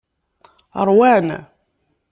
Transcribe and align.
Ṛwan. 0.87 1.27